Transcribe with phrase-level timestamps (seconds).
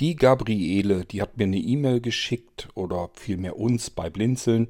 [0.00, 4.68] Die Gabriele, die hat mir eine E-Mail geschickt oder vielmehr uns bei Blinzeln.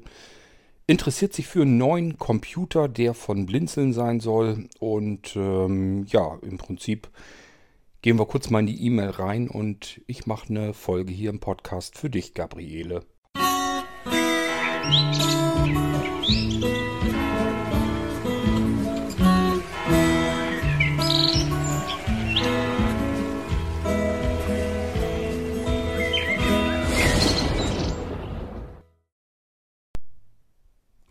[0.87, 4.67] Interessiert sich für einen neuen Computer, der von Blinzeln sein soll.
[4.79, 7.09] Und ähm, ja, im Prinzip
[8.01, 11.39] gehen wir kurz mal in die E-Mail rein und ich mache eine Folge hier im
[11.39, 13.05] Podcast für dich, Gabriele.
[14.85, 16.78] Musik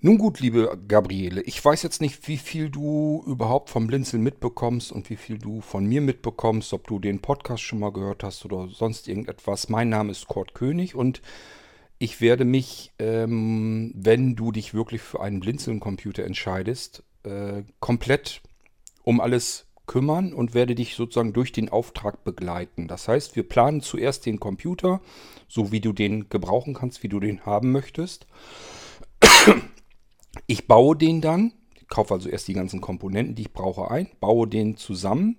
[0.01, 4.93] Nun gut, liebe Gabriele, ich weiß jetzt nicht, wie viel du überhaupt vom Blinzeln mitbekommst
[4.93, 8.45] und wie viel du von mir mitbekommst, ob du den Podcast schon mal gehört hast
[8.45, 9.69] oder sonst irgendetwas.
[9.69, 11.21] Mein Name ist Kurt König und
[11.99, 18.41] ich werde mich, ähm, wenn du dich wirklich für einen Blinzeln-Computer entscheidest, äh, komplett
[19.03, 22.87] um alles kümmern und werde dich sozusagen durch den Auftrag begleiten.
[22.87, 25.01] Das heißt, wir planen zuerst den Computer,
[25.49, 28.29] so wie du den gebrauchen kannst, wie du den haben möchtest.
[30.47, 31.53] Ich baue den dann,
[31.89, 35.37] kaufe also erst die ganzen Komponenten, die ich brauche, ein, baue den zusammen,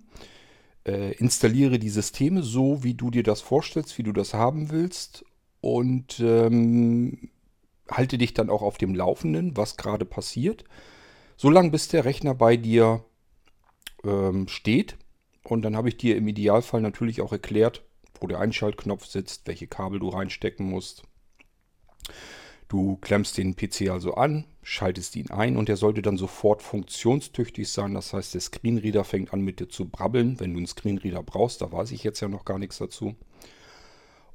[0.85, 5.25] äh, installiere die Systeme so, wie du dir das vorstellst, wie du das haben willst
[5.61, 7.29] und ähm,
[7.89, 10.63] halte dich dann auch auf dem Laufenden, was gerade passiert,
[11.37, 13.03] solange bis der Rechner bei dir
[14.03, 14.97] ähm, steht.
[15.43, 17.83] Und dann habe ich dir im Idealfall natürlich auch erklärt,
[18.19, 21.03] wo der Einschaltknopf sitzt, welche Kabel du reinstecken musst.
[22.69, 27.67] Du klemmst den PC also an, schaltest ihn ein und er sollte dann sofort funktionstüchtig
[27.67, 27.95] sein.
[27.95, 31.61] Das heißt, der Screenreader fängt an mit dir zu brabbeln, wenn du einen Screenreader brauchst.
[31.61, 33.15] Da weiß ich jetzt ja noch gar nichts dazu.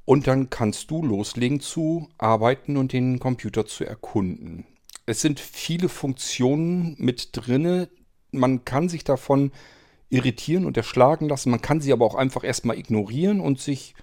[0.03, 4.65] Und dann kannst du loslegen zu arbeiten und den Computer zu erkunden.
[5.05, 7.89] Es sind viele Funktionen mit drinne.
[8.31, 9.53] Man kann sich davon
[10.09, 11.51] irritieren und erschlagen lassen.
[11.51, 13.95] Man kann sie aber auch einfach erstmal ignorieren und sich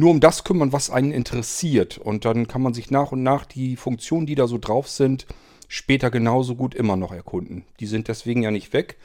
[0.00, 1.98] nur um das kümmern, was einen interessiert.
[1.98, 5.26] Und dann kann man sich nach und nach die Funktionen, die da so drauf sind,
[5.68, 7.64] später genauso gut immer noch erkunden.
[7.78, 8.96] Die sind deswegen ja nicht weg.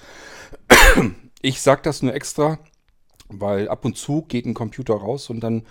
[1.41, 2.57] Ich sage das nur extra,
[3.27, 5.61] weil ab und zu geht ein Computer raus und dann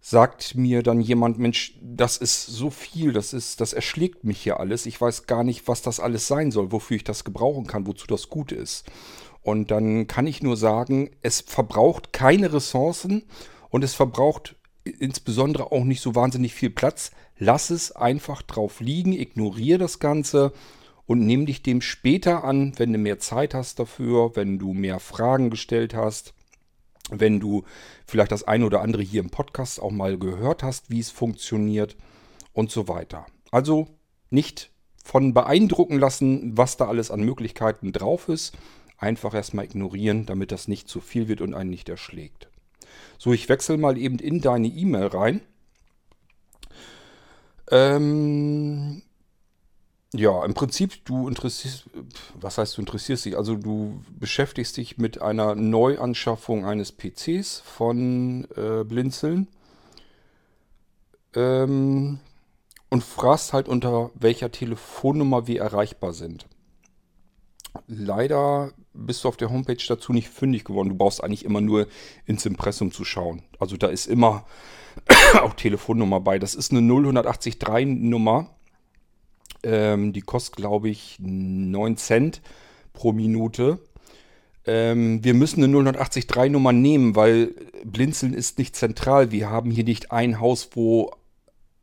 [0.00, 4.60] sagt mir dann jemand, Mensch, das ist so viel, das ist, das erschlägt mich hier
[4.60, 4.86] alles.
[4.86, 8.06] Ich weiß gar nicht, was das alles sein soll, wofür ich das gebrauchen kann, wozu
[8.06, 8.84] das gut ist.
[9.42, 13.24] Und dann kann ich nur sagen, es verbraucht keine Ressourcen
[13.72, 17.10] und es verbraucht insbesondere auch nicht so wahnsinnig viel Platz.
[17.38, 20.52] Lass es einfach drauf liegen, ignoriere das Ganze
[21.06, 25.00] und nimm dich dem später an, wenn du mehr Zeit hast dafür, wenn du mehr
[25.00, 26.34] Fragen gestellt hast,
[27.10, 27.64] wenn du
[28.06, 31.96] vielleicht das eine oder andere hier im Podcast auch mal gehört hast, wie es funktioniert
[32.52, 33.24] und so weiter.
[33.50, 33.88] Also
[34.28, 34.70] nicht
[35.02, 38.54] von beeindrucken lassen, was da alles an Möglichkeiten drauf ist.
[38.98, 42.51] Einfach erstmal ignorieren, damit das nicht zu viel wird und einen nicht erschlägt.
[43.18, 45.40] So, ich wechsle mal eben in deine E-Mail rein.
[47.70, 49.02] Ähm,
[50.14, 51.88] ja, im Prinzip, du interessierst,
[52.34, 53.36] was heißt du interessierst dich?
[53.36, 59.48] Also du beschäftigst dich mit einer Neuanschaffung eines PCs von äh, Blinzeln
[61.34, 62.18] ähm,
[62.90, 66.46] und fragst halt unter welcher Telefonnummer wir erreichbar sind.
[67.86, 70.90] Leider bist du auf der Homepage dazu nicht fündig geworden.
[70.90, 71.86] Du brauchst eigentlich immer nur
[72.26, 73.42] ins Impressum zu schauen.
[73.58, 74.44] Also da ist immer
[75.40, 76.38] auch Telefonnummer bei.
[76.38, 78.50] Das ist eine 0183 Nummer.
[79.62, 82.42] Ähm, die kostet, glaube ich, 9 Cent
[82.92, 83.78] pro Minute.
[84.66, 87.54] Ähm, wir müssen eine 0183 Nummer nehmen, weil
[87.84, 89.30] Blinzeln ist nicht zentral.
[89.30, 91.12] Wir haben hier nicht ein Haus, wo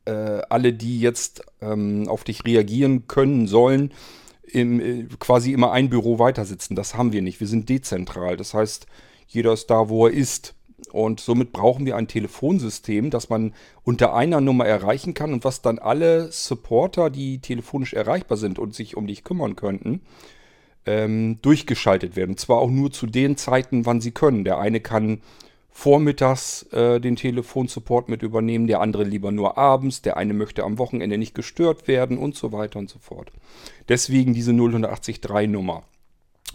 [0.06, 3.92] äh, alle, die jetzt ähm, auf dich reagieren können, sollen,
[4.52, 6.76] im, äh, quasi immer ein Büro weiter sitzen.
[6.76, 7.40] Das haben wir nicht.
[7.40, 8.38] Wir sind dezentral.
[8.38, 8.88] Das heißt,
[9.28, 10.56] jeder ist da, wo er ist.
[10.92, 15.62] Und somit brauchen wir ein Telefonsystem, das man unter einer Nummer erreichen kann und was
[15.62, 20.02] dann alle Supporter, die telefonisch erreichbar sind und sich um dich kümmern könnten,
[20.86, 22.32] ähm, durchgeschaltet werden.
[22.32, 24.46] Und zwar auch nur zu den Zeiten, wann sie können.
[24.46, 25.22] Der eine kann
[25.72, 30.78] vormittags äh, den Telefonsupport mit übernehmen, der andere lieber nur abends, der eine möchte am
[30.78, 33.32] Wochenende nicht gestört werden und so weiter und so fort.
[33.88, 35.84] Deswegen diese 0183 Nummer.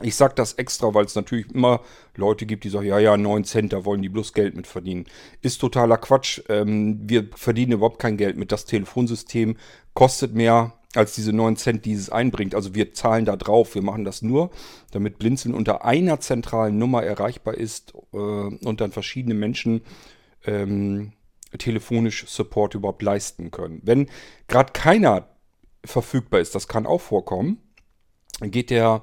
[0.02, 1.81] Ich sage das extra, weil es natürlich immer
[2.16, 5.06] Leute gibt, die sagen, ja, ja, 9 Cent, da wollen die bloß Geld mit verdienen.
[5.40, 6.43] Ist totaler Quatsch.
[6.49, 8.50] Ähm, wir verdienen überhaupt kein Geld mit.
[8.50, 9.56] Das Telefonsystem
[9.94, 12.55] kostet mehr als diese 9 Cent, die es einbringt.
[12.55, 13.75] Also wir zahlen da drauf.
[13.75, 14.50] Wir machen das nur,
[14.93, 19.82] damit Blinzeln unter einer zentralen Nummer erreichbar ist äh, und dann verschiedene Menschen
[20.46, 21.12] ähm,
[21.58, 23.81] telefonisch Support überhaupt leisten können.
[23.85, 24.08] Wenn
[24.49, 25.29] gerade keiner
[25.85, 27.58] verfügbar ist, das kann auch vorkommen,
[28.40, 29.02] dann geht der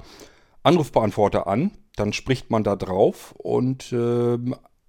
[0.64, 4.38] Anrufbeantworter an, dann spricht man da drauf und äh,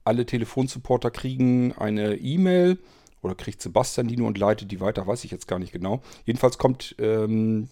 [0.04, 2.78] alle Telefonsupporter kriegen eine E-Mail
[3.22, 6.02] oder kriegt Sebastian die nur und leitet die weiter, weiß ich jetzt gar nicht genau.
[6.24, 7.68] Jedenfalls kommt ähm,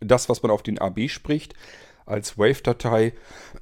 [0.00, 1.54] das, was man auf den AB spricht,
[2.06, 3.14] als Wave-Datei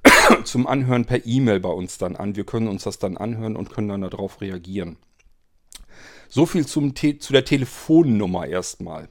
[0.45, 2.37] zum Anhören per E-Mail bei uns dann an.
[2.37, 4.97] Wir können uns das dann anhören und können dann darauf reagieren.
[6.29, 9.09] So viel zum Te zu der Telefonnummer erstmal.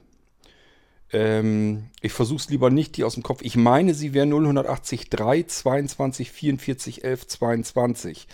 [1.12, 3.40] Ähm, ich versuche es lieber nicht, die aus dem Kopf.
[3.42, 5.10] Ich meine, sie wäre 0183
[5.48, 8.26] 22 44 11 22.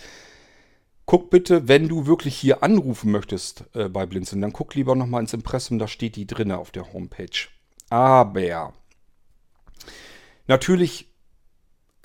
[1.09, 5.21] Guck bitte, wenn du wirklich hier anrufen möchtest äh, bei Blinzeln, dann guck lieber nochmal
[5.21, 7.47] ins Impressum, da steht die drinne auf der Homepage.
[7.89, 8.73] Aber
[10.45, 11.07] natürlich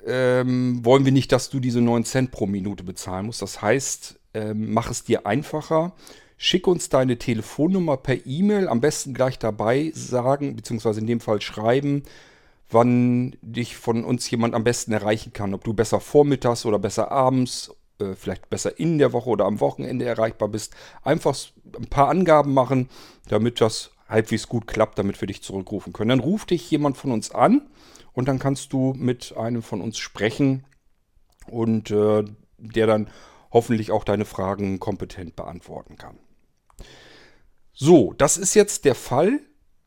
[0.03, 3.43] ähm, wollen wir nicht, dass du diese 9 Cent pro Minute bezahlen musst.
[3.43, 5.93] Das heißt, ähm, mach es dir einfacher.
[6.37, 11.41] Schick uns deine Telefonnummer per E-Mail, am besten gleich dabei sagen, beziehungsweise in dem Fall
[11.41, 12.01] schreiben,
[12.71, 15.53] wann dich von uns jemand am besten erreichen kann.
[15.53, 19.59] Ob du besser vormittags oder besser abends äh, vielleicht besser in der Woche oder am
[19.59, 20.75] Wochenende erreichbar bist.
[21.03, 21.35] Einfach
[21.77, 22.89] ein paar Angaben machen,
[23.27, 26.09] damit das halbwegs gut klappt, damit wir dich zurückrufen können.
[26.09, 27.67] Dann ruft dich jemand von uns an
[28.13, 30.65] und dann kannst du mit einem von uns sprechen
[31.47, 32.23] und äh,
[32.57, 33.09] der dann
[33.51, 36.17] hoffentlich auch deine Fragen kompetent beantworten kann.
[37.73, 39.39] So, das ist jetzt der Fall,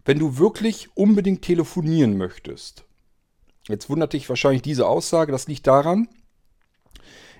[0.04, 2.84] wenn du wirklich unbedingt telefonieren möchtest.
[3.66, 6.08] Jetzt wundert dich wahrscheinlich diese Aussage, das liegt daran,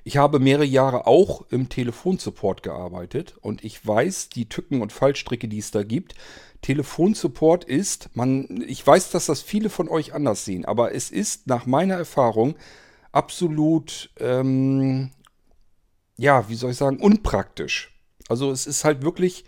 [0.05, 5.49] ich habe mehrere Jahre auch im Telefonsupport gearbeitet und ich weiß die Tücken und Fallstricke,
[5.49, 6.15] die es da gibt.
[6.63, 11.47] Telefonsupport ist, man, ich weiß, dass das viele von euch anders sehen, aber es ist
[11.47, 12.57] nach meiner Erfahrung
[13.13, 15.11] absolut, ähm,
[16.17, 17.95] ja, wie soll ich sagen, unpraktisch.
[18.29, 19.45] Also es ist halt wirklich,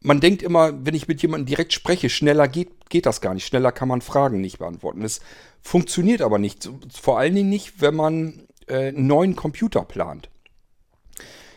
[0.00, 3.46] man denkt immer, wenn ich mit jemandem direkt spreche, schneller geht, geht das gar nicht.
[3.46, 5.02] Schneller kann man Fragen nicht beantworten.
[5.02, 5.20] Es
[5.62, 6.68] funktioniert aber nicht.
[6.92, 10.30] Vor allen Dingen nicht, wenn man äh, neuen Computer plant,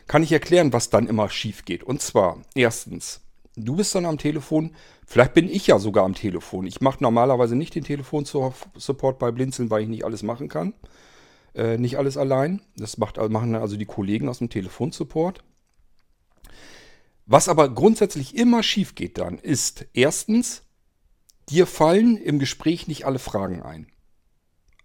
[0.08, 1.84] kann ich erklären, was dann immer schief geht.
[1.84, 3.22] Und zwar, erstens,
[3.56, 4.76] du bist dann am Telefon,
[5.06, 6.66] vielleicht bin ich ja sogar am Telefon.
[6.66, 10.74] Ich mache normalerweise nicht den Telefonsupport bei Blinzeln, weil ich nicht alles machen kann.
[11.54, 12.62] Äh, nicht alles allein.
[12.78, 15.44] Das macht, machen also die Kollegen aus dem Telefonsupport.
[17.26, 20.64] Was aber grundsätzlich immer schief geht dann, ist erstens,
[21.50, 23.88] dir fallen im Gespräch nicht alle Fragen ein.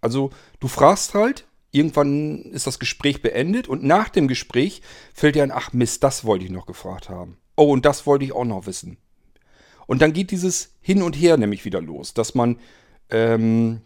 [0.01, 0.29] Also
[0.59, 4.81] du fragst halt, irgendwann ist das Gespräch beendet und nach dem Gespräch
[5.13, 7.37] fällt dir ein, ach Mist, das wollte ich noch gefragt haben.
[7.55, 8.97] Oh, und das wollte ich auch noch wissen.
[9.87, 12.57] Und dann geht dieses Hin und Her nämlich wieder los, dass man
[13.09, 13.81] ähm,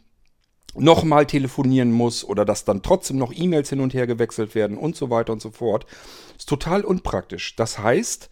[0.75, 4.95] nochmal telefonieren muss oder dass dann trotzdem noch E-Mails hin und her gewechselt werden und
[4.95, 5.85] so weiter und so fort.
[6.37, 7.55] Ist total unpraktisch.
[7.55, 8.29] Das heißt,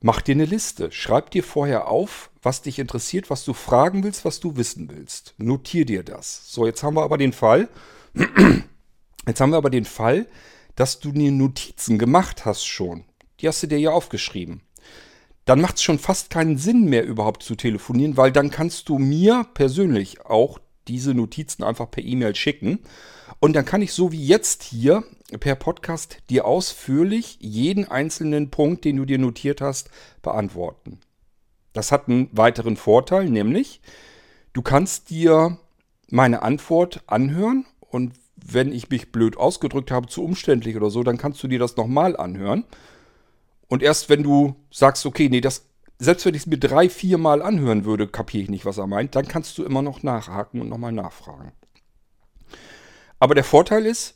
[0.00, 0.92] mach dir eine Liste.
[0.92, 5.34] Schreib dir vorher auf, was dich interessiert, was du fragen willst, was du wissen willst.
[5.38, 6.52] Notier dir das.
[6.52, 7.68] So, jetzt haben wir aber den Fall,
[9.26, 10.26] Jetzt haben wir aber den Fall,
[10.76, 13.04] dass du dir Notizen gemacht hast schon.
[13.40, 14.62] Die hast du dir ja aufgeschrieben.
[15.44, 18.98] Dann macht es schon fast keinen Sinn mehr überhaupt zu telefonieren, weil dann kannst du
[18.98, 20.58] mir persönlich auch
[20.88, 22.80] diese Notizen einfach per E-Mail schicken.
[23.38, 25.02] Und dann kann ich so wie jetzt hier
[25.38, 29.90] per Podcast dir ausführlich jeden einzelnen Punkt, den du dir notiert hast,
[30.22, 31.00] beantworten.
[31.72, 33.80] Das hat einen weiteren Vorteil, nämlich
[34.52, 35.58] du kannst dir
[36.08, 41.18] meine Antwort anhören und wenn ich mich blöd ausgedrückt habe, zu umständlich oder so, dann
[41.18, 42.64] kannst du dir das nochmal anhören.
[43.68, 45.66] Und erst wenn du sagst, okay, nee, das,
[45.98, 48.86] selbst wenn ich es mir drei, vier Mal anhören würde, kapiere ich nicht, was er
[48.86, 51.52] meint, dann kannst du immer noch nachhaken und nochmal nachfragen.
[53.18, 54.14] Aber der Vorteil ist,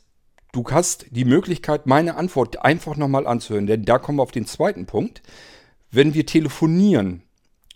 [0.51, 3.67] du hast die Möglichkeit, meine Antwort einfach nochmal anzuhören.
[3.67, 5.21] Denn da kommen wir auf den zweiten Punkt.
[5.91, 7.21] Wenn wir telefonieren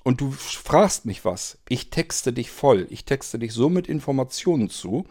[0.03, 2.87] und du fragst mich was, ich texte dich voll.
[2.89, 5.05] Ich texte dich so mit Informationen zu,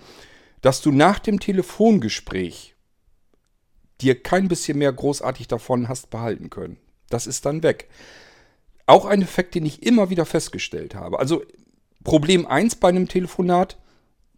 [0.61, 2.75] dass du nach dem Telefongespräch
[4.01, 6.79] dir kein bisschen mehr großartig davon hast behalten können.
[7.11, 7.89] Das ist dann weg.
[8.87, 11.19] Auch ein Effekt, den ich immer wieder festgestellt habe.
[11.19, 11.43] Also
[12.05, 13.79] Problem 1 bei einem Telefonat,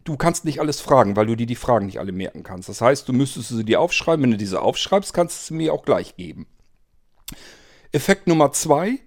[0.03, 2.69] du kannst nicht alles fragen, weil du dir die Fragen nicht alle merken kannst.
[2.69, 4.23] Das heißt, du müsstest sie dir aufschreiben.
[4.23, 6.47] Wenn du diese aufschreibst, kannst du sie mir auch gleich geben.
[7.91, 8.99] Effekt Nummer 2,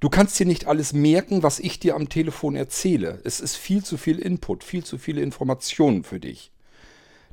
[0.00, 3.20] du kannst dir nicht alles merken, was ich dir am Telefon erzähle.
[3.24, 6.52] Es ist viel zu viel Input, viel zu viele Informationen für dich.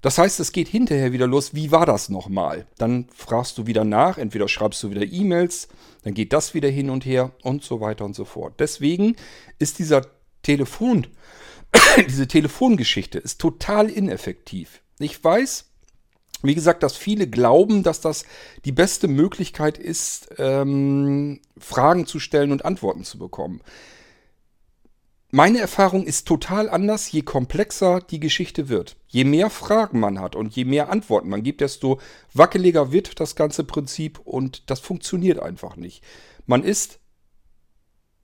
[0.04, 2.68] Das heißt, es geht hinterher wieder los, wie war das nochmal?
[2.78, 5.70] Dann fragst du wieder nach, entweder schreibst du wieder E-Mails,
[6.04, 8.56] dann geht das wieder hin und her und so weiter und so fort.
[8.60, 9.16] Deswegen
[9.60, 10.02] ist dieser
[10.42, 11.08] Telefon,
[12.10, 14.82] diese Telefongeschichte ist total ineffektiv.
[15.00, 15.70] Ich weiß,
[16.42, 18.26] wie gesagt, dass viele glauben, dass das
[18.66, 23.62] die beste Möglichkeit ist, ähm, Fragen zu stellen und Antworten zu bekommen.
[25.36, 28.98] Meine Erfahrung ist total anders, je komplexer die Geschichte wird.
[29.08, 32.00] Je mehr Fragen man hat und je mehr Antworten man gibt, desto
[32.36, 36.04] wackeliger wird das ganze Prinzip und das funktioniert einfach nicht.
[36.46, 37.00] Man ist,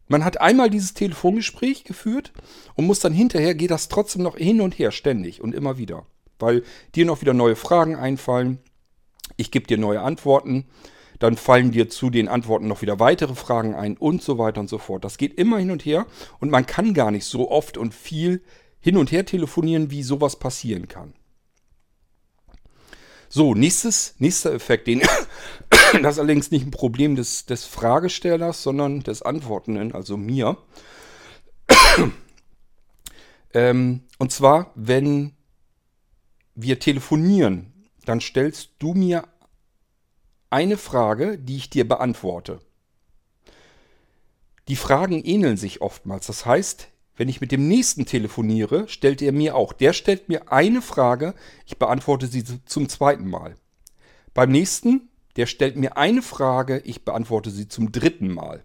[0.08, 2.32] man hat einmal dieses Telefongespräch geführt
[2.75, 6.06] und muss dann hinterher, geht das trotzdem noch hin und her, ständig und immer wieder.
[6.38, 6.62] Weil
[6.94, 8.60] dir noch wieder neue Fragen einfallen,
[9.36, 10.68] ich gebe dir neue Antworten
[11.20, 14.70] dann fallen dir zu den Antworten noch wieder weitere Fragen ein und so weiter und
[14.70, 15.04] so fort.
[15.04, 16.08] Das geht immer hin und her
[16.40, 18.42] und man kann gar nicht so oft und viel
[18.80, 21.14] hin und her telefonieren, wie sowas passieren kann.
[23.28, 25.02] So, nächstes, nächster Effekt, den,
[26.02, 30.58] das ist allerdings nicht ein Problem des, des Fragestellers, sondern des Antwortenden, also mir.
[33.54, 35.34] ähm, und zwar, wenn
[36.56, 37.72] wir telefonieren,
[38.06, 39.28] dann stellst du mir
[40.50, 42.60] eine Frage, die ich dir beantworte.
[44.68, 46.27] Die Fragen ähneln sich oftmals.
[46.27, 49.74] Das heißt, wenn ich mit dem nächsten telefoniere, stellt er mir auch.
[49.74, 51.34] Der stellt mir eine Frage,
[51.65, 53.56] ich beantworte sie zum zweiten Mal.
[54.34, 58.63] Beim nächsten, der stellt mir eine Frage, ich beantworte sie zum dritten Mal.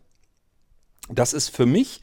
[1.08, 2.00] Das ist für mich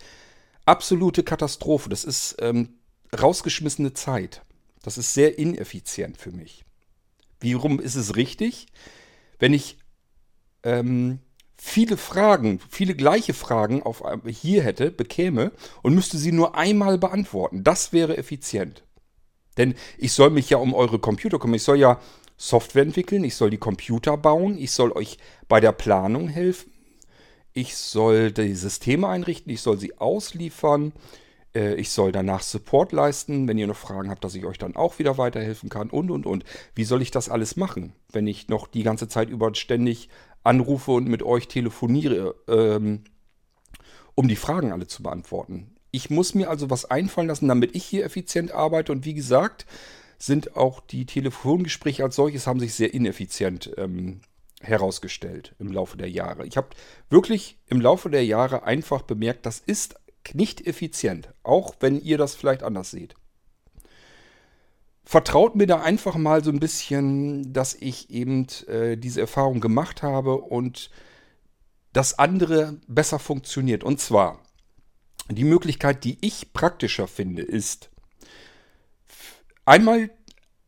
[0.65, 1.89] absolute Katastrophe.
[1.89, 2.73] Das ist ähm,
[3.17, 4.41] rausgeschmissene Zeit.
[4.83, 6.65] Das ist sehr ineffizient für mich.
[7.39, 8.67] Wie rum ist es richtig?
[9.41, 9.77] Wenn ich
[10.63, 11.19] ähm,
[11.57, 17.63] viele Fragen, viele gleiche Fragen auf, hier hätte, bekäme und müsste sie nur einmal beantworten.
[17.63, 18.83] Das wäre effizient.
[19.57, 21.55] Denn ich soll mich ja um eure Computer kümmern.
[21.55, 21.99] Ich soll ja
[22.37, 25.17] Software entwickeln, ich soll die Computer bauen, ich soll euch
[25.47, 26.71] bei der Planung helfen,
[27.53, 30.93] ich soll die Systeme einrichten, ich soll sie ausliefern,
[31.53, 34.99] ich soll danach Support leisten, wenn ihr noch Fragen habt, dass ich euch dann auch
[34.99, 36.45] wieder weiterhelfen kann und, und, und.
[36.75, 40.09] Wie soll ich das alles machen, wenn ich noch die ganze Zeit über ständig
[40.43, 43.03] anrufe und mit euch telefoniere, ähm,
[44.15, 45.75] um die Fragen alle zu beantworten?
[45.91, 48.93] Ich muss mir also was einfallen lassen, damit ich hier effizient arbeite.
[48.93, 49.65] Und wie gesagt,
[50.17, 54.21] sind auch die Telefongespräche als solches haben sich sehr ineffizient ähm,
[54.61, 56.45] herausgestellt im Laufe der Jahre.
[56.45, 56.69] Ich habe
[57.09, 59.95] wirklich im Laufe der Jahre einfach bemerkt, das ist
[60.33, 63.15] nicht effizient, auch wenn ihr das vielleicht anders seht.
[65.03, 70.03] Vertraut mir da einfach mal so ein bisschen, dass ich eben äh, diese Erfahrung gemacht
[70.03, 70.89] habe und
[71.91, 73.83] das andere besser funktioniert.
[73.83, 74.39] Und zwar,
[75.29, 77.89] die Möglichkeit, die ich praktischer finde, ist
[79.65, 80.11] einmal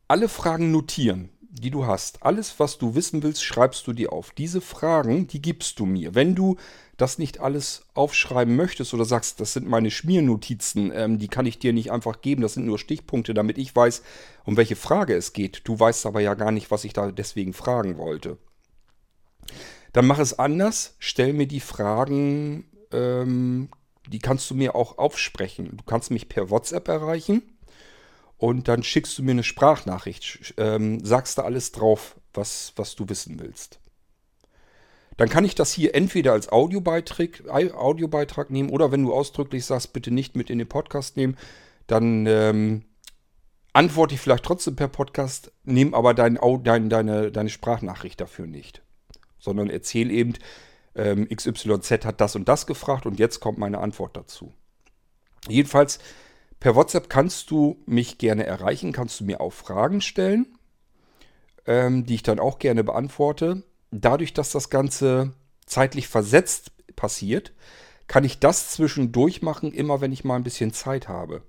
[0.08, 2.22] alle Fragen notieren die du hast.
[2.22, 4.32] Alles, was du wissen willst, schreibst du dir auf.
[4.32, 6.14] Diese Fragen, die gibst du mir.
[6.14, 6.56] Wenn du
[6.96, 11.58] das nicht alles aufschreiben möchtest oder sagst, das sind meine Schmiernotizen, ähm, die kann ich
[11.58, 14.02] dir nicht einfach geben, das sind nur Stichpunkte, damit ich weiß,
[14.44, 15.62] um welche Frage es geht.
[15.64, 18.38] Du weißt aber ja gar nicht, was ich da deswegen fragen wollte.
[19.92, 23.68] Dann mach es anders, stell mir die Fragen, ähm,
[24.08, 25.76] die kannst du mir auch aufsprechen.
[25.76, 27.42] Du kannst mich per WhatsApp erreichen
[28.36, 33.08] und dann schickst du mir eine Sprachnachricht, ähm, sagst da alles drauf, was, was du
[33.08, 33.80] wissen willst.
[35.16, 39.92] Dann kann ich das hier entweder als Audiobeitrag, Audiobeitrag nehmen oder wenn du ausdrücklich sagst,
[39.92, 41.36] bitte nicht mit in den Podcast nehmen,
[41.86, 42.84] dann ähm,
[43.72, 48.82] antworte ich vielleicht trotzdem per Podcast, nehme aber dein, dein, deine, deine Sprachnachricht dafür nicht.
[49.38, 50.34] Sondern erzähl eben,
[50.94, 54.52] ähm, XYZ hat das und das gefragt und jetzt kommt meine Antwort dazu.
[55.48, 55.98] Jedenfalls
[56.64, 60.56] Per WhatsApp kannst du mich gerne erreichen, kannst du mir auch Fragen stellen,
[61.66, 63.64] ähm, die ich dann auch gerne beantworte.
[64.00, 65.32] Dadurch, dass das Ganze
[65.66, 67.52] zeitlich versetzt passiert,
[68.06, 71.42] kann ich das zwischendurch machen, immer wenn ich mal ein bisschen Zeit habe.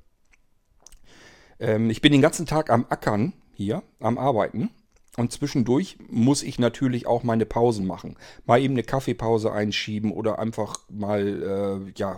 [1.59, 4.69] Ähm, ich bin den ganzen Tag am Ackern hier, am Arbeiten.
[5.17, 8.17] Und zwischendurch muss ich natürlich auch meine Pausen machen.
[8.45, 12.17] Mal eben eine Kaffeepause einschieben oder einfach mal äh, ja,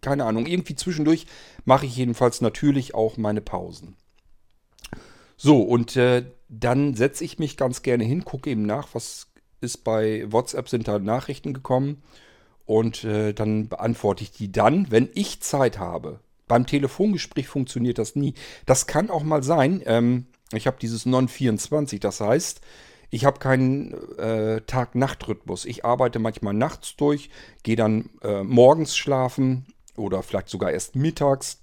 [0.00, 1.26] keine Ahnung, irgendwie zwischendurch
[1.64, 3.96] mache ich jedenfalls natürlich auch meine Pausen.
[5.36, 9.33] So, und äh, dann setze ich mich ganz gerne hin, gucke eben nach, was
[9.64, 12.02] ist bei WhatsApp, sind da Nachrichten gekommen.
[12.66, 16.20] Und äh, dann beantworte ich die dann, wenn ich Zeit habe.
[16.46, 18.34] Beim Telefongespräch funktioniert das nie.
[18.64, 22.60] Das kann auch mal sein, ähm, ich habe dieses Non-24, das heißt,
[23.10, 25.66] ich habe keinen äh, Tag-Nacht-Rhythmus.
[25.66, 27.30] Ich arbeite manchmal nachts durch,
[27.62, 29.66] gehe dann äh, morgens schlafen
[29.96, 31.62] oder vielleicht sogar erst mittags,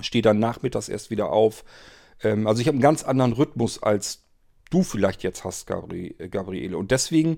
[0.00, 1.64] stehe dann nachmittags erst wieder auf.
[2.22, 4.24] Ähm, also ich habe einen ganz anderen Rhythmus, als
[4.70, 6.78] du vielleicht jetzt hast, Gabri äh, Gabriele.
[6.78, 7.36] Und deswegen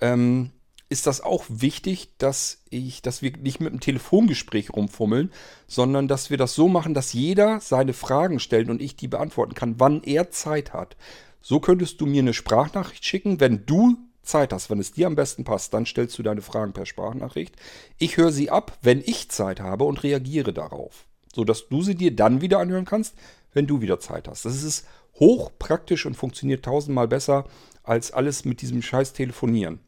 [0.00, 0.50] ähm,
[0.88, 5.32] ist das auch wichtig, dass ich, dass wir nicht mit einem Telefongespräch rumfummeln,
[5.66, 9.54] sondern dass wir das so machen, dass jeder seine Fragen stellt und ich die beantworten
[9.54, 10.96] kann, wann er Zeit hat.
[11.40, 15.16] So könntest du mir eine Sprachnachricht schicken, wenn du Zeit hast, wenn es dir am
[15.16, 17.56] besten passt, dann stellst du deine Fragen per Sprachnachricht.
[17.98, 22.14] Ich höre sie ab, wenn ich Zeit habe und reagiere darauf, sodass du sie dir
[22.14, 23.14] dann wieder anhören kannst,
[23.52, 24.44] wenn du wieder Zeit hast.
[24.44, 24.86] Das ist
[25.22, 27.44] hochpraktisch und funktioniert tausendmal besser
[27.84, 29.78] als alles mit diesem scheiß Telefonieren.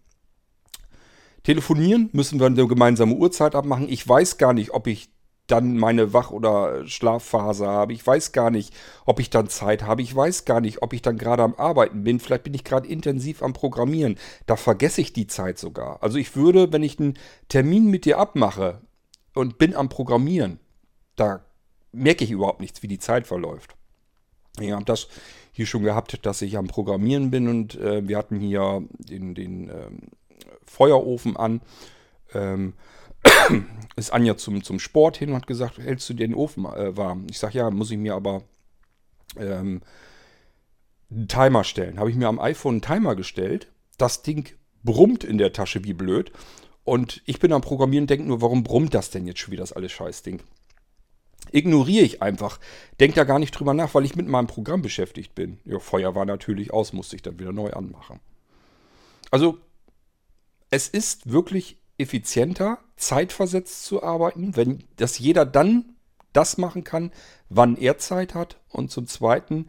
[1.43, 3.89] Telefonieren müssen wir eine gemeinsame Uhrzeit abmachen.
[3.89, 5.11] Ich weiß gar nicht, ob ich
[5.49, 7.93] dann meine Wach- oder Schlafphase habe.
[7.93, 8.73] Ich weiß gar nicht,
[9.05, 10.03] ob ich dann Zeit habe.
[10.03, 12.21] Ich weiß gar nicht, ob ich dann gerade am Arbeiten bin.
[12.21, 14.17] Vielleicht bin ich gerade intensiv am Programmieren.
[14.47, 16.03] Da vergesse ich die Zeit sogar.
[16.03, 18.81] Also ich würde, wenn ich einen Termin mit dir abmache
[19.35, 20.61] und bin am Programmieren,
[21.17, 21.45] da
[21.93, 23.77] merke ich überhaupt nichts, wie die Zeit verläuft.
[24.61, 25.09] Ich habe das
[25.53, 29.71] hier schon gehabt, dass ich am Programmieren bin und äh, wir hatten hier den, den
[29.71, 29.99] ähm,
[30.65, 31.61] Feuerofen an.
[32.33, 32.75] Ähm,
[33.97, 37.27] ist Anja zum, zum Sport hin und hat gesagt, hältst du den Ofen äh, warm?
[37.31, 38.43] Ich sage, ja, muss ich mir aber
[39.37, 39.83] ähm,
[41.11, 41.99] einen Timer stellen.
[41.99, 43.69] Habe ich mir am iPhone einen Timer gestellt.
[43.99, 44.51] Das Ding
[44.83, 46.33] brummt in der Tasche wie blöd.
[46.85, 49.63] Und ich bin am Programmieren und denke nur, warum brummt das denn jetzt schon wieder,
[49.63, 50.41] das alles Scheißding?
[51.53, 52.59] Ignoriere ich einfach.
[53.01, 55.59] Denke da gar nicht drüber nach, weil ich mit meinem Programm beschäftigt bin.
[55.65, 58.21] Ja, Feuer war natürlich aus, musste ich dann wieder neu anmachen.
[59.31, 59.59] Also,
[60.71, 65.95] es ist wirklich effizienter, zeitversetzt zu arbeiten, wenn das jeder dann
[66.33, 67.13] das machen kann,
[67.49, 68.61] wann er Zeit hat.
[68.69, 69.67] Und zum Zweiten,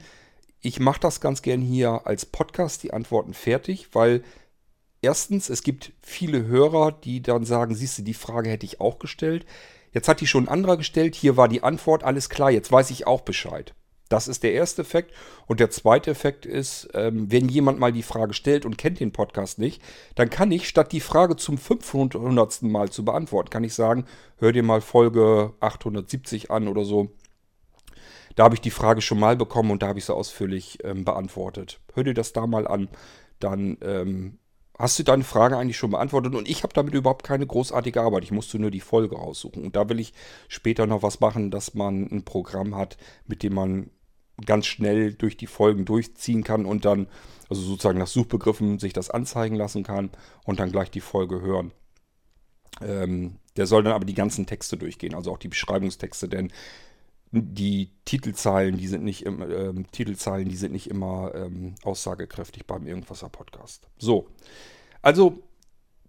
[0.62, 4.24] ich mache das ganz gern hier als Podcast, die Antworten fertig, weil
[5.02, 8.98] erstens, es gibt viele Hörer, die dann sagen, siehst du, die Frage hätte ich auch
[8.98, 9.46] gestellt.
[9.96, 12.92] Jetzt hat die schon ein anderer gestellt, hier war die Antwort, alles klar, jetzt weiß
[12.92, 13.74] ich auch Bescheid.
[14.10, 15.14] Das ist der erste Effekt.
[15.48, 19.14] Und der zweite Effekt ist, ähm, wenn jemand mal die Frage stellt und kennt den
[19.14, 19.82] Podcast nicht,
[20.16, 22.62] dann kann ich, statt die Frage zum 500.
[22.64, 24.04] Mal zu beantworten, kann ich sagen,
[24.38, 27.12] hör dir mal Folge 870 an oder so.
[28.36, 31.06] Da habe ich die Frage schon mal bekommen und da habe ich sie ausführlich ähm,
[31.06, 31.80] beantwortet.
[31.94, 32.90] Hör dir das da mal an,
[33.40, 34.40] dann ähm,
[34.78, 38.24] hast du deine Frage eigentlich schon beantwortet und ich habe damit überhaupt keine großartige Arbeit.
[38.24, 39.64] Ich musste nur die Folge raussuchen.
[39.64, 40.14] Und da will ich
[40.48, 43.90] später noch was machen, dass man ein Programm hat, mit dem man
[44.46, 47.08] ganz schnell durch die Folgen durchziehen kann und dann,
[47.50, 50.10] also sozusagen nach Suchbegriffen, sich das anzeigen lassen kann
[50.44, 51.72] und dann gleich die Folge hören.
[52.82, 56.52] Ähm, der soll dann aber die ganzen Texte durchgehen, also auch die Beschreibungstexte, denn
[57.36, 62.88] die Titelzeilen, die sind nicht im, ähm, Titelzeilen, die sind nicht immer ähm, aussagekräftig beim
[62.88, 63.88] Irgendwaser Podcast.
[63.98, 64.28] So,
[65.02, 65.44] also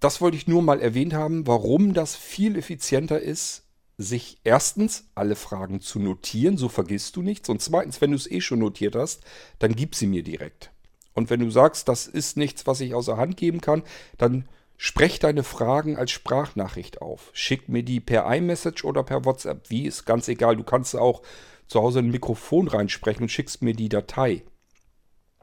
[0.00, 3.64] das wollte ich nur mal erwähnt haben, warum das viel effizienter ist,
[3.98, 7.48] sich erstens alle Fragen zu notieren, so vergisst du nichts.
[7.48, 9.24] Und zweitens, wenn du es eh schon notiert hast,
[9.58, 10.70] dann gib sie mir direkt.
[11.14, 13.82] Und wenn du sagst, das ist nichts, was ich außer Hand geben kann,
[14.18, 17.30] dann sprech deine Fragen als Sprachnachricht auf.
[17.32, 19.70] Schick mir die per iMessage oder per WhatsApp.
[19.70, 20.56] Wie ist ganz egal.
[20.56, 21.22] Du kannst auch
[21.66, 24.44] zu Hause ein Mikrofon reinsprechen und schickst mir die Datei.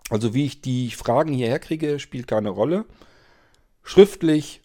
[0.09, 2.85] Also wie ich die Fragen hierher kriege, spielt keine Rolle.
[3.83, 4.61] Schriftlich,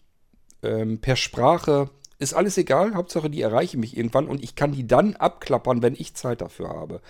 [0.63, 4.85] ähm, per Sprache, ist alles egal, Hauptsache die erreichen mich irgendwann und ich kann die
[4.85, 7.01] dann abklappern, wenn ich Zeit dafür habe.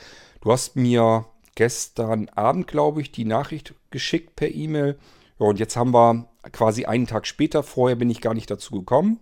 [0.42, 4.98] Du hast mir gestern Abend, glaube ich, die Nachricht geschickt per E-Mail.
[5.40, 8.76] Ja, und jetzt haben wir quasi einen Tag später, vorher bin ich gar nicht dazu
[8.80, 9.20] gekommen.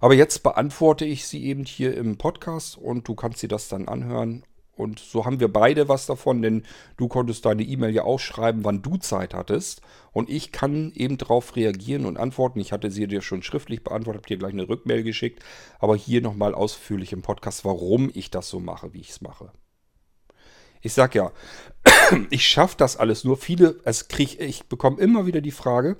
[0.00, 3.86] Aber jetzt beantworte ich sie eben hier im Podcast und du kannst dir das dann
[3.86, 4.44] anhören
[4.80, 6.64] und so haben wir beide was davon, denn
[6.96, 9.82] du konntest deine E-Mail ja auch schreiben, wann du Zeit hattest.
[10.10, 12.60] Und ich kann eben darauf reagieren und antworten.
[12.60, 15.44] Ich hatte sie dir schon schriftlich beantwortet, habe dir gleich eine Rückmail geschickt.
[15.78, 19.52] Aber hier nochmal ausführlich im Podcast, warum ich das so mache, wie ich es mache.
[20.80, 21.30] Ich sag ja,
[22.30, 23.36] ich schaffe das alles nur.
[23.36, 25.96] Viele, es krieg, ich bekomme immer wieder die Frage,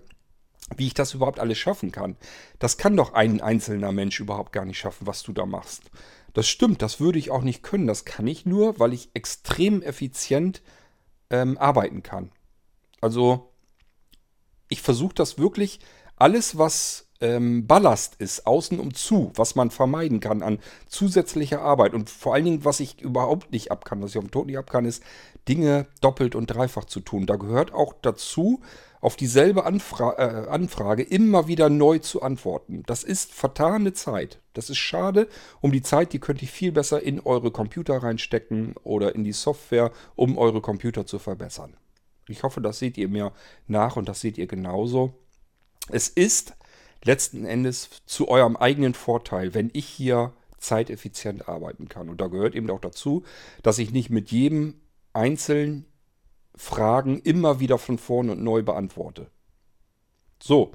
[0.77, 2.16] wie ich das überhaupt alles schaffen kann.
[2.59, 5.90] Das kann doch ein einzelner Mensch überhaupt gar nicht schaffen, was du da machst.
[6.33, 7.87] Das stimmt, das würde ich auch nicht können.
[7.87, 10.62] Das kann ich nur, weil ich extrem effizient
[11.31, 12.31] ähm, arbeiten kann.
[13.01, 13.53] Also
[14.69, 15.81] ich versuche das wirklich,
[16.16, 21.94] alles was ähm, Ballast ist, außen um zu, was man vermeiden kann an zusätzlicher Arbeit
[21.94, 24.46] und vor allen Dingen, was ich überhaupt nicht ab kann, was ich auf dem Tod
[24.46, 25.02] nicht ab kann, ist
[25.48, 27.26] Dinge doppelt und dreifach zu tun.
[27.26, 28.61] Da gehört auch dazu,
[29.00, 32.83] auf dieselbe Anfra äh, Anfrage immer wieder neu zu antworten.
[32.87, 34.40] Das ist vertane Zeit.
[34.52, 35.28] Das ist schade
[35.61, 39.33] um die Zeit, die könnt ihr viel besser in eure Computer reinstecken oder in die
[39.33, 41.76] Software, um eure Computer zu verbessern.
[42.28, 43.33] Ich hoffe, das seht ihr mir
[43.66, 45.14] nach und das seht ihr genauso.
[45.88, 46.54] Es ist
[47.05, 52.09] letzten Endes zu eurem eigenen Vorteil, wenn ich hier zeiteffizient arbeiten kann.
[52.09, 53.25] Und da gehört eben auch dazu,
[53.63, 54.75] dass ich nicht mit jedem
[55.13, 55.87] einzeln
[56.55, 59.31] Fragen immer wieder von vorne und neu beantworte.
[60.43, 60.73] So,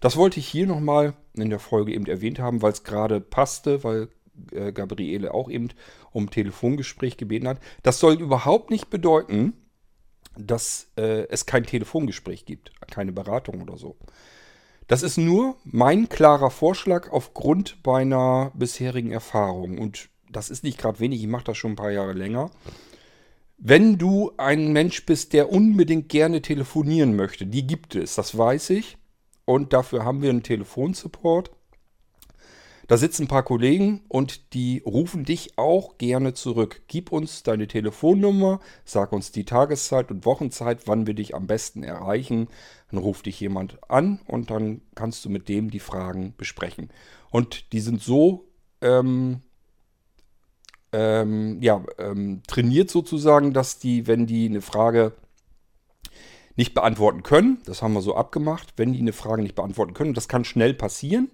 [0.00, 3.84] das wollte ich hier nochmal in der Folge eben erwähnt haben, weil es gerade passte,
[3.84, 4.08] weil
[4.52, 5.68] äh, Gabriele auch eben
[6.12, 7.60] um Telefongespräch gebeten hat.
[7.82, 9.54] Das soll überhaupt nicht bedeuten,
[10.38, 13.96] dass äh, es kein Telefongespräch gibt, keine Beratung oder so.
[14.86, 19.78] Das ist nur mein klarer Vorschlag aufgrund meiner bisherigen Erfahrung.
[19.78, 22.50] Und das ist nicht gerade wenig, ich mache das schon ein paar Jahre länger.
[23.58, 28.70] Wenn du ein Mensch bist, der unbedingt gerne telefonieren möchte, die gibt es, das weiß
[28.70, 28.98] ich.
[29.44, 31.50] Und dafür haben wir einen Telefonsupport.
[32.86, 36.82] Da sitzen ein paar Kollegen und die rufen dich auch gerne zurück.
[36.86, 41.82] Gib uns deine Telefonnummer, sag uns die Tageszeit und Wochenzeit, wann wir dich am besten
[41.82, 42.48] erreichen.
[42.90, 46.90] Dann ruft dich jemand an und dann kannst du mit dem die Fragen besprechen.
[47.30, 48.46] Und die sind so
[48.80, 49.42] ähm,
[50.92, 55.12] ähm, ja, ähm, trainiert sozusagen, dass die, wenn die eine Frage
[56.54, 60.14] nicht beantworten können, das haben wir so abgemacht, wenn die eine Frage nicht beantworten können,
[60.14, 61.30] das kann schnell passieren,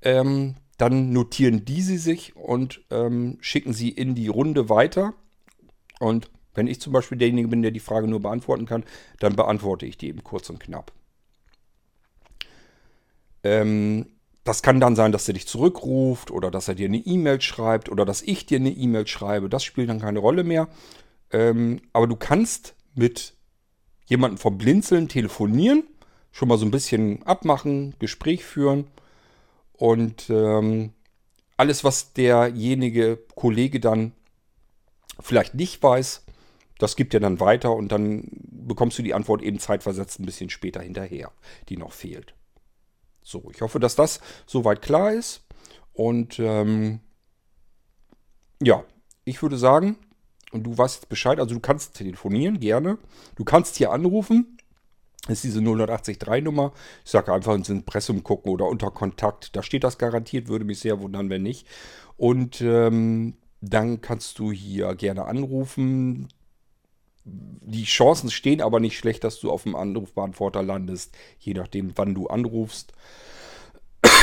[0.00, 5.14] ähm, dann notieren die sie sich und ähm, schicken sie in die Runde weiter.
[6.00, 8.84] Und wenn ich zum Beispiel derjenige bin, der die Frage nur beantworten kann,
[9.20, 10.92] dann beantworte ich die eben kurz und knapp.
[13.42, 14.06] Ähm,
[14.42, 17.88] das kann dann sein, dass er dich zurückruft oder dass er dir eine E-Mail schreibt
[17.88, 19.48] oder dass ich dir eine E-Mail schreibe.
[19.48, 20.68] Das spielt dann keine Rolle mehr.
[21.30, 23.34] Ähm, aber du kannst mit
[24.06, 25.84] jemandem vom Blinzeln telefonieren,
[26.30, 28.86] schon mal so ein bisschen abmachen, Gespräch führen
[29.76, 30.92] und ähm,
[31.56, 34.12] alles, was derjenige Kollege dann
[35.20, 36.24] vielleicht nicht weiß,
[36.78, 40.50] das gibt er dann weiter und dann bekommst du die Antwort eben zeitversetzt ein bisschen
[40.50, 41.30] später hinterher,
[41.68, 42.34] die noch fehlt.
[43.22, 45.42] So, ich hoffe, dass das soweit klar ist.
[45.92, 47.00] Und ähm,
[48.60, 48.84] ja,
[49.24, 49.96] ich würde sagen,
[50.52, 52.98] und du weißt Bescheid, also du kannst telefonieren, gerne.
[53.36, 54.58] Du kannst hier anrufen.
[55.28, 56.72] Ist diese 083-Nummer.
[57.04, 59.56] Ich sage einfach ins Impressum gucken oder unter Kontakt.
[59.56, 61.66] Da steht das garantiert, würde mich sehr wundern, wenn nicht.
[62.16, 66.28] Und ähm, dann kannst du hier gerne anrufen.
[67.24, 72.14] Die Chancen stehen aber nicht schlecht, dass du auf dem Anrufbeantworter landest, je nachdem, wann
[72.14, 72.92] du anrufst.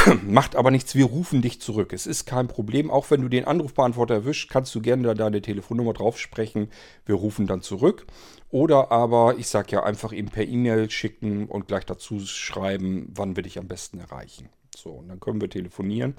[0.26, 1.94] Macht aber nichts, wir rufen dich zurück.
[1.94, 2.90] Es ist kein Problem.
[2.90, 6.70] Auch wenn du den Anrufbeantworter erwischt, kannst du gerne da deine Telefonnummer drauf sprechen.
[7.06, 8.06] Wir rufen dann zurück.
[8.50, 13.36] Oder aber, ich sage ja, einfach eben per E-Mail schicken und gleich dazu schreiben, wann
[13.36, 14.50] wir dich am besten erreichen.
[14.76, 16.16] So, und dann können wir telefonieren.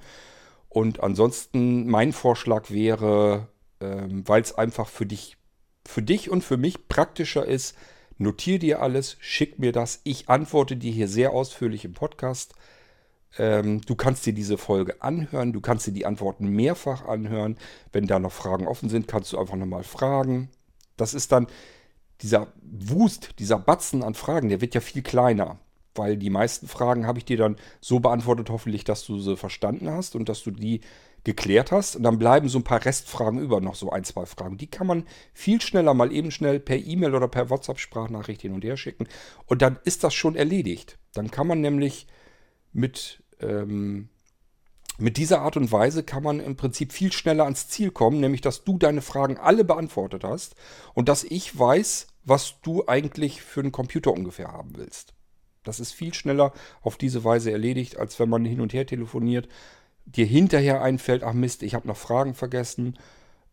[0.69, 3.49] Und ansonsten, mein Vorschlag wäre,
[3.81, 5.37] ähm, weil es einfach für dich
[5.85, 7.77] für dich und für mich praktischer ist,
[8.19, 10.01] notier dir alles, schick mir das.
[10.05, 12.55] Ich antworte dir hier sehr ausführlich im Podcast.
[13.39, 17.57] Ähm, du kannst dir diese Folge anhören, du kannst dir die Antworten mehrfach anhören.
[17.93, 20.51] Wenn da noch Fragen offen sind, kannst du einfach nochmal fragen.
[20.97, 21.47] Das ist dann
[22.21, 25.59] dieser Wust, dieser Batzen an Fragen, der wird ja viel kleiner.
[25.95, 29.91] Weil die meisten Fragen habe ich dir dann so beantwortet, hoffentlich, dass du sie verstanden
[29.91, 30.81] hast und dass du die
[31.25, 31.97] geklärt hast.
[31.97, 34.57] Und dann bleiben so ein paar Restfragen über, noch so ein, zwei Fragen.
[34.57, 38.65] Die kann man viel schneller mal eben schnell per E-Mail oder per WhatsApp-Sprachnachricht hin und
[38.65, 39.07] her schicken.
[39.47, 40.99] Und dann ist das schon erledigt.
[41.13, 42.07] Dann kann man nämlich
[42.73, 44.09] mit, ähm,
[44.99, 48.41] mit dieser Art und Weise kann man im Prinzip viel schneller ans Ziel kommen, nämlich
[48.41, 50.55] dass du deine Fragen alle beantwortet hast
[50.95, 55.15] und dass ich weiß, was du eigentlich für einen Computer ungefähr haben willst.
[55.65, 56.53] Das ist viel schneller
[56.83, 59.49] auf diese Weise erledigt, als wenn man hin und her telefoniert
[60.05, 62.99] dir hinterher einfällt, ach Mist, ich habe noch Fragen vergessen.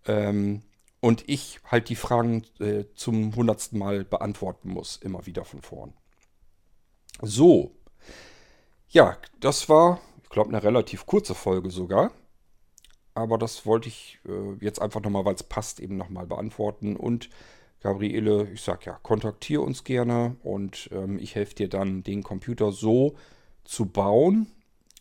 [0.05, 0.63] Ähm,
[1.01, 5.93] und ich halt die Fragen äh, zum hundertsten Mal beantworten muss, immer wieder von vorn.
[7.21, 7.75] So.
[8.91, 12.11] Ja, das war, ich glaube, eine relativ kurze Folge sogar.
[13.13, 16.95] Aber das wollte ich äh, jetzt einfach nochmal, weil es passt, eben nochmal beantworten.
[16.95, 17.29] Und
[17.81, 22.71] Gabriele, ich sag ja, kontaktiere uns gerne und ähm, ich helfe dir dann, den Computer
[22.71, 23.15] so
[23.63, 24.47] zu bauen,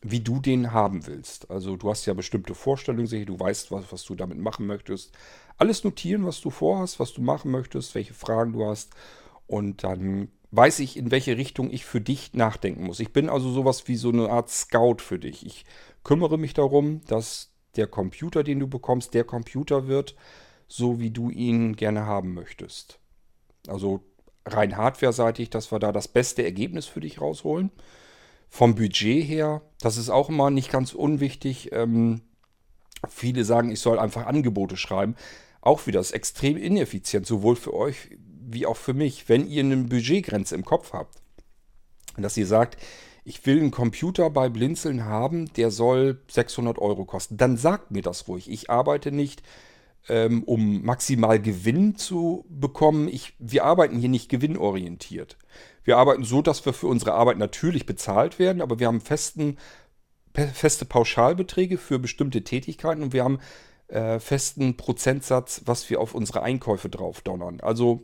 [0.02, 1.50] wie du den haben willst.
[1.50, 5.16] Also du hast ja bestimmte Vorstellungen, sicher, du weißt, was, was du damit machen möchtest.
[5.56, 8.92] Alles notieren, was du vorhast, was du machen möchtest, welche Fragen du hast.
[9.46, 13.00] Und dann weiß ich, in welche Richtung ich für dich nachdenken muss.
[13.00, 15.44] Ich bin also sowas wie so eine Art Scout für dich.
[15.44, 15.64] Ich
[16.04, 20.16] kümmere mich darum, dass der Computer, den du bekommst, der Computer wird,
[20.66, 22.98] so wie du ihn gerne haben möchtest.
[23.66, 24.04] Also
[24.46, 27.70] rein hardware-seitig, dass wir da das beste Ergebnis für dich rausholen.
[28.48, 31.70] Vom Budget her, das ist auch immer nicht ganz unwichtig.
[31.72, 32.22] Ähm,
[33.08, 35.16] viele sagen, ich soll einfach Angebote schreiben.
[35.60, 38.16] Auch wieder, ist extrem ineffizient, sowohl für euch
[38.52, 41.20] wie auch für mich, wenn ihr eine Budgetgrenze im Kopf habt.
[42.16, 42.76] Dass ihr sagt,
[43.24, 47.36] ich will einen Computer bei Blinzeln haben, der soll 600 Euro kosten.
[47.36, 48.50] Dann sagt mir das ruhig.
[48.50, 49.42] Ich arbeite nicht,
[50.08, 53.06] ähm, um maximal Gewinn zu bekommen.
[53.08, 55.36] Ich, wir arbeiten hier nicht gewinnorientiert.
[55.84, 59.58] Wir arbeiten so, dass wir für unsere Arbeit natürlich bezahlt werden, aber wir haben festen,
[60.34, 63.40] feste Pauschalbeträge für bestimmte Tätigkeiten und wir haben
[63.88, 67.60] äh, festen Prozentsatz, was wir auf unsere Einkäufe drauf donnern.
[67.60, 68.02] Also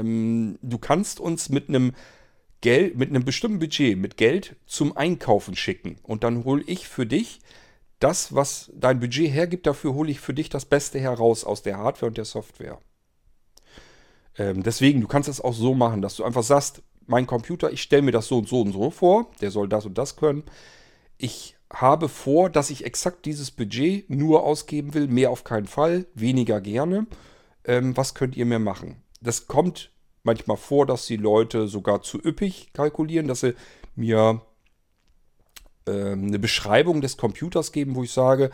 [0.00, 1.92] ähm, du kannst uns mit einem
[2.60, 5.96] Geld, mit einem bestimmten Budget, mit Geld zum Einkaufen schicken.
[6.02, 7.40] Und dann hole ich für dich
[7.98, 11.78] das, was dein Budget hergibt, dafür hole ich für dich das Beste heraus aus der
[11.78, 12.78] Hardware und der Software.
[14.38, 17.82] Ähm, deswegen, du kannst es auch so machen, dass du einfach sagst, mein Computer, ich
[17.82, 20.44] stelle mir das so und so und so vor, der soll das und das können.
[21.18, 26.06] Ich habe vor, dass ich exakt dieses Budget nur ausgeben will, mehr auf keinen Fall,
[26.14, 27.06] weniger gerne.
[27.64, 29.02] Ähm, was könnt ihr mir machen?
[29.22, 29.90] Das kommt
[30.24, 33.54] manchmal vor, dass die Leute sogar zu üppig kalkulieren, dass sie
[33.94, 34.40] mir
[35.86, 38.50] ähm, eine Beschreibung des Computers geben, wo ich sage,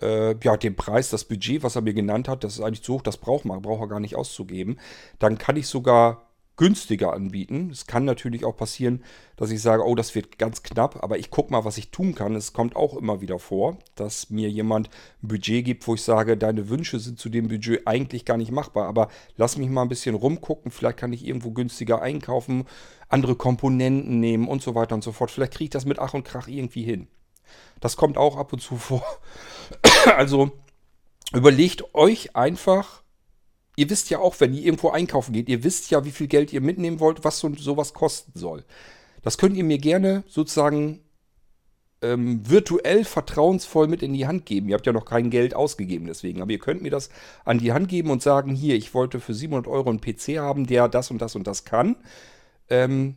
[0.00, 2.94] äh, ja, den Preis, das Budget, was er mir genannt hat, das ist eigentlich zu
[2.94, 4.78] hoch, das braucht man, braucht er gar nicht auszugeben.
[5.18, 7.70] Dann kann ich sogar günstiger anbieten.
[7.70, 9.02] Es kann natürlich auch passieren,
[9.36, 12.14] dass ich sage, oh, das wird ganz knapp, aber ich gucke mal, was ich tun
[12.14, 12.36] kann.
[12.36, 14.88] Es kommt auch immer wieder vor, dass mir jemand
[15.22, 18.52] ein Budget gibt, wo ich sage, deine Wünsche sind zu dem Budget eigentlich gar nicht
[18.52, 22.64] machbar, aber lass mich mal ein bisschen rumgucken, vielleicht kann ich irgendwo günstiger einkaufen,
[23.08, 25.30] andere Komponenten nehmen und so weiter und so fort.
[25.30, 27.08] Vielleicht kriege ich das mit Ach und Krach irgendwie hin.
[27.80, 29.04] Das kommt auch ab und zu vor.
[30.16, 30.52] also
[31.32, 33.03] überlegt euch einfach,
[33.76, 36.52] ihr wisst ja auch, wenn ihr irgendwo einkaufen geht, ihr wisst ja, wie viel Geld
[36.52, 38.64] ihr mitnehmen wollt, was so sowas kosten soll.
[39.22, 41.00] Das könnt ihr mir gerne sozusagen
[42.02, 44.68] ähm, virtuell vertrauensvoll mit in die Hand geben.
[44.68, 47.08] Ihr habt ja noch kein Geld ausgegeben deswegen, aber ihr könnt mir das
[47.44, 50.66] an die Hand geben und sagen, hier, ich wollte für 700 Euro einen PC haben,
[50.66, 51.96] der das und das und das kann.
[52.68, 53.16] Ähm,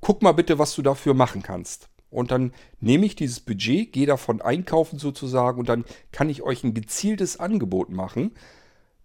[0.00, 1.88] guck mal bitte, was du dafür machen kannst.
[2.10, 6.62] Und dann nehme ich dieses Budget, gehe davon einkaufen sozusagen und dann kann ich euch
[6.62, 8.32] ein gezieltes Angebot machen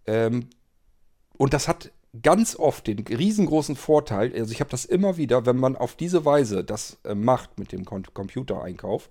[0.06, 0.50] ähm,
[1.38, 1.92] und das hat
[2.24, 6.26] ganz oft den riesengroßen Vorteil, also ich habe das immer wieder, wenn man auf diese
[6.26, 9.10] Weise das äh, macht mit dem Computereinkauf,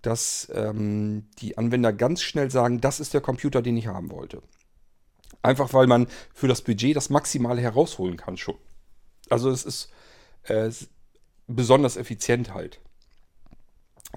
[0.00, 4.42] dass ähm, die Anwender ganz schnell sagen, das ist der Computer, den ich haben wollte.
[5.42, 8.56] Einfach weil man für das Budget das Maximale herausholen kann schon.
[9.28, 9.90] Also es ist
[10.44, 10.70] äh,
[11.46, 12.80] besonders effizient halt.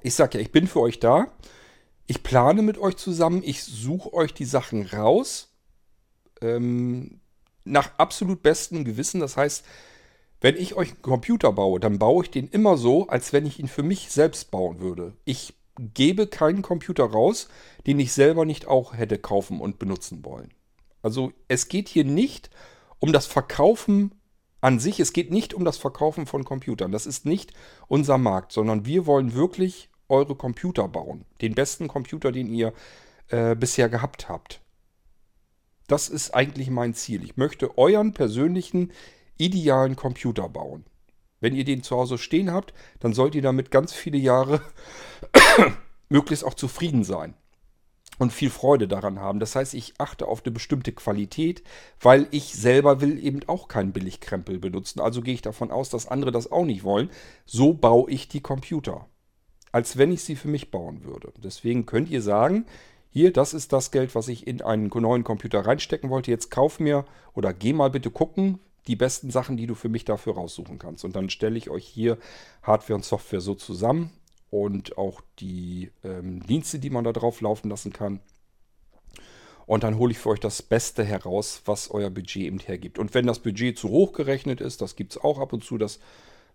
[0.01, 1.27] Ich sage ja, ich bin für euch da.
[2.07, 3.41] Ich plane mit euch zusammen.
[3.43, 5.54] Ich suche euch die Sachen raus
[6.45, 7.19] ähm,
[7.63, 9.19] nach absolut bestem Gewissen.
[9.19, 9.65] Das heißt,
[10.41, 13.59] wenn ich euch einen Computer baue, dann baue ich den immer so, als wenn ich
[13.59, 15.13] ihn für mich selbst bauen würde.
[15.25, 17.49] Ich gebe keinen Computer raus,
[17.87, 20.53] den ich selber nicht auch hätte kaufen und benutzen wollen.
[21.01, 22.49] Also es geht hier nicht
[22.99, 24.11] um das Verkaufen
[24.61, 26.91] an sich, es geht nicht um das Verkaufen von Computern.
[26.91, 27.53] Das ist nicht
[27.87, 31.25] unser Markt, sondern wir wollen wirklich eure Computer bauen.
[31.41, 32.73] Den besten Computer, den ihr
[33.29, 34.61] äh, bisher gehabt habt.
[35.87, 37.23] Das ist eigentlich mein Ziel.
[37.23, 38.91] Ich möchte euren persönlichen,
[39.37, 40.85] idealen Computer bauen.
[41.39, 44.61] Wenn ihr den zu Hause stehen habt, dann sollt ihr damit ganz viele Jahre
[46.09, 47.35] möglichst auch zufrieden sein
[48.17, 49.39] und viel Freude daran haben.
[49.39, 51.63] Das heißt, ich achte auf eine bestimmte Qualität,
[51.99, 55.01] weil ich selber will eben auch keinen Billigkrempel benutzen.
[55.01, 57.09] Also gehe ich davon aus, dass andere das auch nicht wollen.
[57.45, 59.07] So baue ich die Computer,
[59.71, 61.33] als wenn ich sie für mich bauen würde.
[61.37, 62.65] Deswegen könnt ihr sagen,
[63.15, 66.31] hier, das ist das Geld, was ich in einen neuen Computer reinstecken wollte.
[66.31, 70.03] Jetzt kauf mir oder geh mal bitte gucken, die besten Sachen, die du für mich
[70.03, 71.05] dafür raussuchen kannst.
[71.05, 72.17] Und dann stelle ich euch hier
[72.61, 74.11] Hardware und Software so zusammen
[74.49, 78.19] und auch die ähm, Dienste, die man da drauf laufen lassen kann.
[79.65, 82.99] Und dann hole ich für euch das Beste heraus, was euer Budget eben hergibt.
[82.99, 85.77] Und wenn das Budget zu hoch gerechnet ist, das gibt es auch ab und zu,
[85.77, 86.01] dass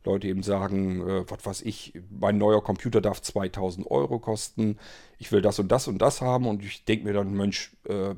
[0.04, 4.78] Leute eben sagen, äh, was weiß ich, mein neuer Computer darf 2000 Euro kosten,
[5.18, 8.14] ich will das und das und das haben und ich denke mir dann, Mensch, äh,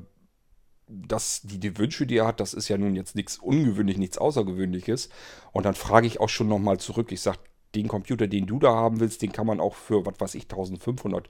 [0.87, 4.17] dass die, die Wünsche, die er hat, das ist ja nun jetzt nichts Ungewöhnliches, nichts
[4.17, 5.09] Außergewöhnliches.
[5.51, 7.11] Und dann frage ich auch schon nochmal zurück.
[7.11, 7.39] Ich sage,
[7.75, 10.43] den Computer, den du da haben willst, den kann man auch für, was weiß ich,
[10.43, 11.27] 1500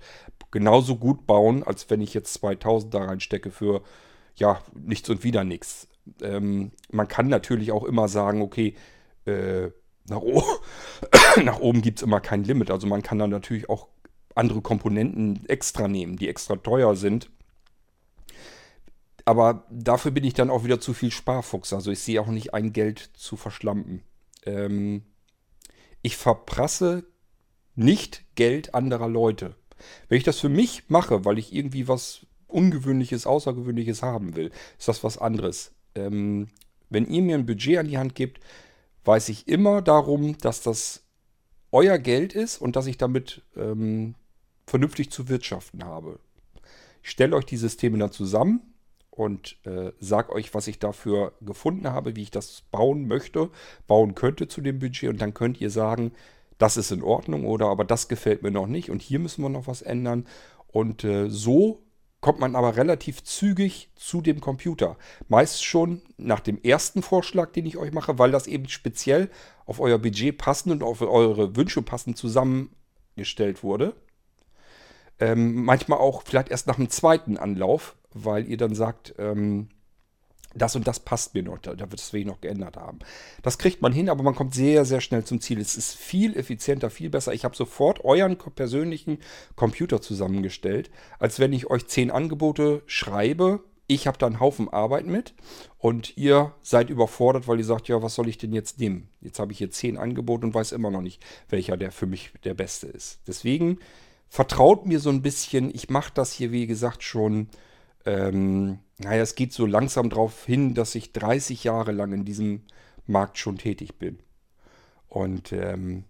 [0.52, 3.84] genauso gut bauen, als wenn ich jetzt 2000 da reinstecke für,
[4.36, 5.88] ja, nichts und wieder nichts.
[6.22, 8.76] Ähm, man kann natürlich auch immer sagen, okay,
[9.26, 9.70] äh,
[10.08, 10.22] nach,
[11.44, 12.72] nach oben gibt es immer kein Limit.
[12.72, 13.88] Also man kann dann natürlich auch
[14.36, 17.30] andere Komponenten extra nehmen, die extra teuer sind.
[19.26, 21.72] Aber dafür bin ich dann auch wieder zu viel Sparfuchs.
[21.72, 24.04] Also ich sehe auch nicht ein, Geld zu verschlampen.
[24.46, 25.04] Ähm,
[26.02, 27.06] ich verprasse
[27.76, 29.56] nicht Geld anderer Leute.
[30.10, 34.88] Wenn ich das für mich mache, weil ich irgendwie was Ungewöhnliches, Außergewöhnliches haben will, ist
[34.88, 35.74] das was anderes.
[35.96, 36.50] Ähm,
[36.90, 38.40] wenn ihr mir ein Budget an die Hand gebt,
[39.06, 41.04] weiß ich immer darum, dass das
[41.72, 44.16] euer Geld ist und dass ich damit ähm,
[44.66, 46.20] vernünftig zu wirtschaften habe.
[47.02, 48.62] Ich stelle euch die Systeme dann zusammen
[49.10, 53.50] und äh, sage euch, was ich dafür gefunden habe, wie ich das bauen möchte,
[53.88, 56.14] bauen könnte zu dem Budget und dann könnt ihr sagen,
[56.58, 59.50] das ist in Ordnung oder aber das gefällt mir noch nicht und hier müssen wir
[59.50, 60.26] noch was ändern.
[60.68, 61.84] Und äh, so
[62.24, 64.96] kommt man aber relativ zügig zu dem Computer.
[65.28, 69.30] Meist schon nach dem ersten Vorschlag, den ich euch mache, weil das eben speziell
[69.66, 73.94] auf euer Budget passend und auf eure Wünsche passend zusammengestellt wurde.
[75.20, 79.68] Ähm, manchmal auch vielleicht erst nach dem zweiten Anlauf, weil ihr dann sagt, ähm,
[80.56, 83.00] das und das passt mir noch, da, wird es wenig noch geändert haben.
[83.42, 85.60] Das kriegt man hin, aber man kommt sehr, sehr schnell zum Ziel.
[85.60, 87.34] Es ist viel effizienter, viel besser.
[87.34, 89.18] Ich habe sofort euren persönlichen
[89.56, 93.64] Computer zusammengestellt, als wenn ich euch zehn Angebote schreibe.
[93.88, 95.34] Ich habe da einen Haufen Arbeit mit
[95.78, 99.10] und ihr seid überfordert, weil ihr sagt, ja, was soll ich denn jetzt nehmen?
[99.22, 102.32] Jetzt habe ich hier zehn Angebote und weiß immer noch nicht, welcher der für mich
[102.46, 103.20] der beste ist.
[103.28, 103.80] Deswegen
[104.30, 105.70] vertraut mir so ein bisschen.
[105.76, 107.50] Ich mache das hier, wie gesagt, schon
[108.06, 112.64] ähm, naja, es geht so langsam darauf hin, dass ich 30 Jahre lang in diesem
[113.06, 114.20] Markt schon tätig bin.
[115.08, 116.06] Und ähm,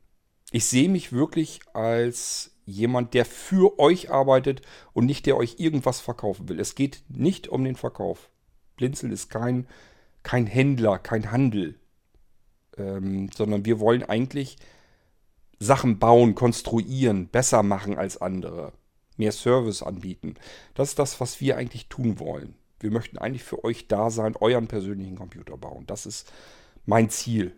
[0.52, 4.62] ich sehe mich wirklich als jemand, der für euch arbeitet
[4.94, 6.60] und nicht der euch irgendwas verkaufen will.
[6.60, 8.30] Es geht nicht um den Verkauf.
[8.78, 9.68] Blinzeln ist kein,
[10.22, 11.80] kein Händler, kein Handel,
[12.78, 14.58] ähm, sondern wir wollen eigentlich
[15.60, 18.74] Sachen bauen, konstruieren, besser machen als andere
[19.18, 20.36] mehr Service anbieten.
[20.74, 22.56] Das ist das, was wir eigentlich tun wollen.
[22.84, 25.86] Wir möchten eigentlich für euch da sein, euren persönlichen Computer bauen.
[25.88, 26.32] Das ist
[26.86, 27.56] mein Ziel.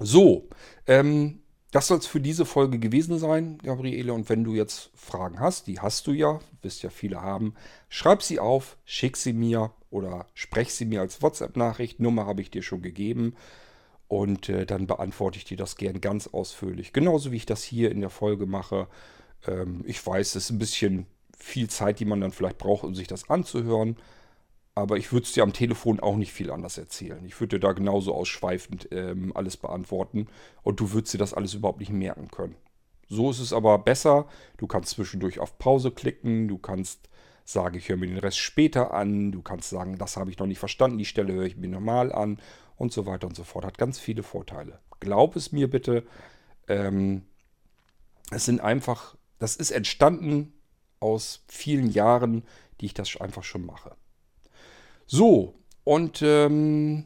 [0.00, 0.48] So,
[0.86, 4.12] ähm, das soll es für diese Folge gewesen sein, Gabriele.
[4.12, 7.54] Und wenn du jetzt Fragen hast, die hast du ja, wirst ja viele haben,
[7.88, 12.00] schreib sie auf, schick sie mir oder sprech sie mir als WhatsApp-Nachricht.
[12.00, 13.34] Nummer habe ich dir schon gegeben.
[14.08, 16.92] Und äh, dann beantworte ich dir das gern ganz ausführlich.
[16.92, 18.88] Genauso wie ich das hier in der Folge mache.
[19.46, 21.06] Ähm, ich weiß, es ist ein bisschen
[21.44, 23.96] viel Zeit, die man dann vielleicht braucht, um sich das anzuhören.
[24.74, 27.24] Aber ich würde es dir am Telefon auch nicht viel anders erzählen.
[27.24, 30.26] Ich würde dir da genauso ausschweifend ähm, alles beantworten
[30.62, 32.56] und du würdest dir das alles überhaupt nicht merken können.
[33.08, 34.26] So ist es aber besser.
[34.56, 37.08] Du kannst zwischendurch auf Pause klicken, du kannst
[37.44, 40.46] sagen, ich höre mir den Rest später an, du kannst sagen, das habe ich noch
[40.46, 42.40] nicht verstanden, die Stelle höre ich mir normal an
[42.76, 43.64] und so weiter und so fort.
[43.64, 44.80] Hat ganz viele Vorteile.
[44.98, 46.04] Glaub es mir bitte,
[46.66, 47.22] ähm,
[48.30, 50.53] es sind einfach das ist entstanden
[51.04, 52.42] aus vielen Jahren,
[52.80, 53.94] die ich das einfach schon mache.
[55.06, 57.04] So, und ähm,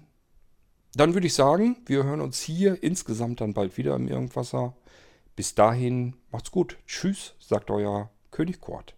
[0.94, 4.76] dann würde ich sagen, wir hören uns hier insgesamt dann bald wieder im Irgendwasser.
[5.34, 6.78] Bis dahin, macht's gut.
[6.86, 8.97] Tschüss, sagt euer König Kurt.